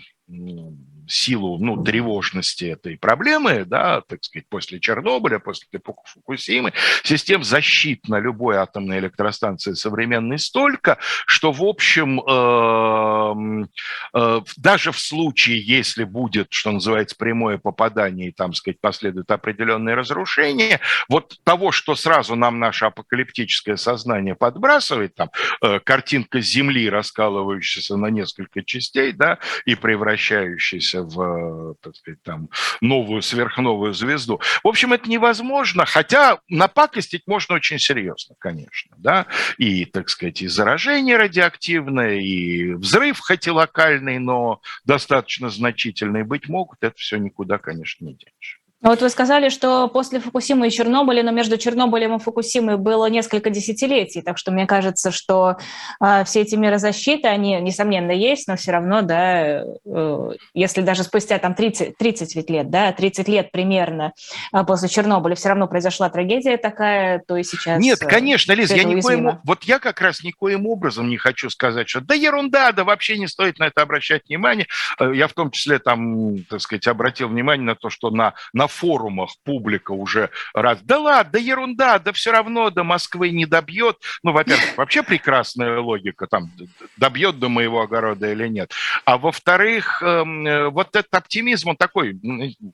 силу 1.13 1.59
ну, 1.59 1.83
тревожности 1.83 2.65
этой 2.65 2.97
проблемы, 2.97 3.65
да, 3.65 4.01
так 4.01 4.25
сказать, 4.25 4.49
после 4.49 4.81
Чернобыля, 4.81 5.39
после 5.39 5.69
Фукусимы, 6.05 6.73
систем 7.03 7.45
защит 7.45 8.09
на 8.09 8.19
любой 8.19 8.57
атомной 8.57 8.99
электростанции 8.99 9.75
современной 9.75 10.39
столько, 10.39 10.99
что, 11.27 11.53
в 11.53 11.63
общем, 11.63 12.21
э, 12.21 13.67
э, 14.15 14.41
даже 14.57 14.93
в 14.93 14.99
случае, 14.99 15.61
если 15.61 16.05
будет, 16.05 16.49
что 16.51 16.73
называется, 16.73 17.17
прямое 17.17 17.59
попадание, 17.59 18.29
и 18.29 18.33
там, 18.33 18.55
сказать, 18.55 18.81
последует 18.81 19.31
определенные 19.31 19.95
разрушения, 19.95 20.81
вот 21.09 21.39
того, 21.45 21.73
что 21.73 21.95
сразу 21.95 22.37
нам 22.37 22.59
наше 22.59 22.87
апокалиптическое 22.87 23.77
сознание 23.77 24.35
подбрасывает, 24.35 25.15
там, 25.15 25.31
э, 25.61 25.81
картинка 25.81 26.41
Земли, 26.41 26.89
раскалывающаяся 26.89 27.97
на 27.97 28.07
несколько 28.07 28.63
частей, 28.65 29.13
да, 29.13 29.39
и 29.67 29.75
превращающаяся 29.75 31.02
в, 31.03 31.75
так 31.81 31.97
сказать, 31.97 32.23
там, 32.23 32.49
новую 32.81 33.23
сверхновую 33.23 33.93
звезду. 33.93 34.41
В 34.63 34.69
общем, 34.69 34.93
это 34.93 35.09
невозможно, 35.09 35.85
хотя 35.85 36.39
напакостить 36.49 37.27
можно 37.27 37.57
очень 37.57 37.79
серьезно, 37.79 38.35
конечно, 38.39 38.97
да, 38.99 39.27
и, 39.59 39.85
так 39.85 40.09
сказать, 40.09 40.43
и 40.43 40.49
заражение 40.49 41.17
радиоактивное, 41.17 42.21
и 42.21 42.73
взрыв, 42.73 43.19
хоть 43.21 43.47
и 43.47 43.51
локальный, 43.51 44.19
но 44.19 44.61
достаточно 44.85 45.51
значительный 45.51 46.25
быть 46.25 46.49
могут, 46.49 46.79
это 46.81 46.97
все 46.97 47.17
никуда, 47.17 47.59
конечно, 47.59 48.05
не 48.05 48.15
денешь. 48.15 48.62
Вот 48.83 49.01
вы 49.01 49.09
сказали, 49.11 49.49
что 49.49 49.87
после 49.87 50.19
Фукусимы 50.19 50.67
и 50.67 50.71
Чернобыля, 50.71 51.23
но 51.23 51.31
между 51.31 51.57
Чернобылем 51.57 52.17
и 52.17 52.19
Фукусимой 52.19 52.77
было 52.77 53.07
несколько 53.07 53.49
десятилетий, 53.51 54.23
так 54.23 54.39
что 54.39 54.51
мне 54.51 54.67
кажется, 54.67 55.13
что 55.13 55.57
э, 56.01 56.25
все 56.25 56.41
эти 56.41 56.57
меры 56.57 56.79
защиты, 56.79 57.29
они, 57.29 57.61
несомненно, 57.61 58.11
есть, 58.11 58.49
но 58.49 58.57
все 58.57 58.73
равно, 58.73 59.03
да, 59.03 59.63
э, 59.63 60.31
если 60.53 60.81
даже 60.83 61.05
спустя 61.05 61.39
там 61.39 61.55
30, 61.55 61.97
30 61.97 62.35
ведь 62.35 62.51
лет, 62.51 62.71
да, 62.71 62.93
30 62.93 63.29
лет 63.29 63.53
примерно 63.53 64.13
э, 64.53 64.65
после 64.65 64.89
Чернобыля 64.89 65.37
все 65.37 65.51
равно 65.51 65.69
произошла 65.69 66.11
трагедия 66.11 66.57
такая, 66.57 67.23
то 67.27 67.37
и 67.37 67.45
сейчас... 67.45 67.81
Нет, 67.81 68.03
э, 68.03 68.07
конечно, 68.07 68.51
Лиз, 68.53 68.73
я 68.73 68.83
никоим, 68.83 69.39
вот 69.45 69.63
я 69.63 69.79
как 69.79 70.01
раз 70.01 70.25
никоим 70.25 70.67
образом 70.67 71.09
не 71.09 71.19
хочу 71.19 71.51
сказать, 71.51 71.89
что 71.89 72.01
да 72.01 72.15
ерунда, 72.15 72.73
да 72.73 72.83
вообще 72.83 73.17
не 73.17 73.29
стоит 73.29 73.61
на 73.61 73.69
это 73.69 73.83
обращать 73.83 74.27
внимание. 74.29 74.67
Э, 74.99 75.13
я 75.15 75.29
в 75.29 75.35
том 75.35 75.53
числе 75.53 75.79
там, 75.79 76.43
так 76.45 76.61
сказать, 76.61 76.89
обратил 76.89 77.29
внимание 77.29 77.65
на 77.65 77.77
то, 77.77 77.89
что 77.89 78.11
на, 78.11 78.35
на 78.53 78.67
форумах 78.73 79.31
публика 79.45 79.93
уже 79.93 80.31
раз, 80.55 80.81
да 80.83 80.99
ладно, 80.99 81.33
да 81.33 81.39
ерунда, 81.39 81.99
да 81.99 82.13
все 82.13 82.33
равно 82.33 82.71
до 82.71 82.85
Москвы 82.85 83.31
не 83.31 83.47
добьет. 83.47 83.99
Ну, 84.23 84.33
во-первых, 84.33 84.65
вообще 84.77 85.03
прекрасная 85.03 85.81
логика, 85.81 86.27
там, 86.27 86.51
добьет 86.97 87.39
до 87.39 87.49
моего 87.49 87.83
огорода 87.83 88.31
или 88.31 88.49
нет. 88.49 88.73
А 89.05 89.19
во-вторых, 89.19 90.03
эм, 90.03 90.71
вот 90.71 90.97
этот 90.97 91.15
оптимизм, 91.15 91.71
он 91.71 91.77
такой, 91.77 92.19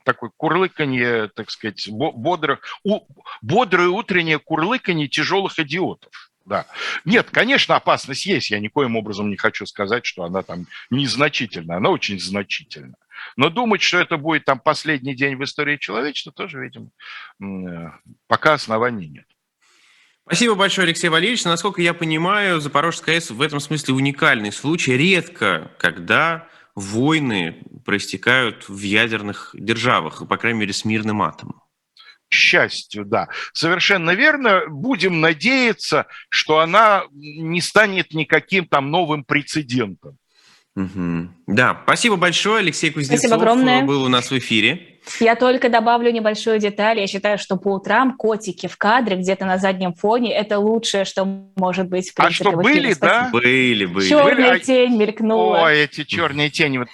такой 0.03 0.29
курлыканье, 0.35 1.29
так 1.35 1.51
сказать, 1.51 1.87
бодрых, 1.89 2.59
бодрое 3.41 3.89
утреннее 3.89 4.39
курлыканье 4.39 5.07
тяжелых 5.07 5.59
идиотов. 5.59 6.29
Да. 6.49 6.65
Нет, 7.05 7.29
конечно, 7.31 7.75
опасность 7.75 8.25
есть. 8.25 8.49
Я 8.49 8.59
никоим 8.59 8.95
образом 8.95 9.29
не 9.29 9.37
хочу 9.37 9.67
сказать, 9.67 10.03
что 10.05 10.23
она 10.23 10.41
там 10.41 10.65
незначительна. 10.89 11.77
Она 11.77 11.91
очень 11.91 12.19
значительна. 12.19 12.95
Но 13.35 13.49
думать, 13.49 13.81
что 13.81 13.99
это 13.99 14.17
будет 14.17 14.45
там 14.45 14.59
последний 14.59 15.15
день 15.15 15.35
в 15.35 15.43
истории 15.43 15.77
человечества, 15.77 16.31
тоже, 16.31 16.59
видимо, 16.61 16.89
пока 18.27 18.53
оснований 18.53 19.07
нет. 19.07 19.25
Спасибо 20.25 20.53
большое, 20.53 20.85
Алексей 20.85 21.09
Валерьевич. 21.09 21.43
Насколько 21.45 21.81
я 21.81 21.95
понимаю, 21.95 22.61
Запорожская 22.61 23.15
АЭС 23.15 23.31
в 23.31 23.41
этом 23.41 23.59
смысле 23.59 23.95
уникальный 23.95 24.51
случай. 24.51 24.95
Редко, 24.95 25.71
когда 25.79 26.47
войны 26.75 27.63
проистекают 27.83 28.69
в 28.69 28.79
ядерных 28.79 29.55
державах, 29.57 30.27
по 30.27 30.37
крайней 30.37 30.59
мере, 30.59 30.73
с 30.73 30.85
мирным 30.85 31.23
атомом. 31.23 31.63
К 32.29 32.33
счастью, 32.33 33.05
да. 33.05 33.27
Совершенно 33.53 34.11
верно. 34.11 34.67
Будем 34.67 35.19
надеяться, 35.19 36.05
что 36.29 36.59
она 36.59 37.05
не 37.11 37.59
станет 37.59 38.13
никаким 38.13 38.67
там 38.67 38.91
новым 38.91 39.23
прецедентом. 39.23 40.19
Угу. 40.75 41.29
Да, 41.47 41.81
спасибо 41.83 42.15
большое. 42.15 42.59
Алексей 42.59 42.91
Кузнецов 42.91 43.19
спасибо 43.19 43.35
огромное. 43.35 43.83
был 43.83 44.03
у 44.03 44.07
нас 44.07 44.31
в 44.31 44.37
эфире. 44.37 44.99
Я 45.19 45.35
только 45.35 45.69
добавлю 45.69 46.11
небольшую 46.11 46.59
деталь. 46.59 46.99
Я 46.99 47.07
считаю, 47.07 47.37
что 47.37 47.57
по 47.57 47.73
утрам 47.75 48.15
котики 48.15 48.67
в 48.67 48.77
кадре 48.77 49.15
где-то 49.15 49.45
на 49.45 49.57
заднем 49.57 49.93
фоне– 49.93 50.33
это 50.35 50.59
лучшее, 50.59 51.05
что 51.05 51.25
может 51.55 51.89
быть. 51.89 52.11
В 52.11 52.13
принципе, 52.13 52.49
а 52.49 52.51
что, 52.51 52.57
были, 52.61 52.93
да? 52.93 53.29
Были, 53.31 53.85
были. 53.85 54.07
Черная 54.07 54.51
были. 54.51 54.59
тень 54.59 54.97
мелькнула. 54.97 55.63
Ой, 55.63 55.79
эти 55.79 56.03
черные 56.03 56.49
тени. 56.49 56.77
Вот 56.77 56.89